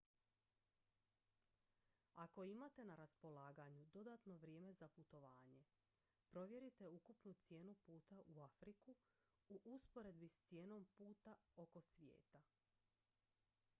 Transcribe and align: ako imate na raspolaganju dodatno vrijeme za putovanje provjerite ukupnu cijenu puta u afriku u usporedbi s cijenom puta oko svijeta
ako 2.23 2.39
imate 2.43 2.83
na 2.85 2.95
raspolaganju 2.95 3.83
dodatno 3.93 4.37
vrijeme 4.37 4.73
za 4.73 4.87
putovanje 4.87 5.63
provjerite 6.29 6.87
ukupnu 6.89 7.33
cijenu 7.33 7.75
puta 7.75 8.21
u 8.27 8.39
afriku 8.41 8.95
u 9.49 9.59
usporedbi 9.63 10.27
s 10.29 10.39
cijenom 10.45 10.85
puta 10.85 11.35
oko 11.55 11.81
svijeta 11.81 12.41